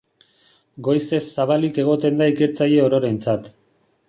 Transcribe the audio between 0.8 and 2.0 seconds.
Goizez zabalik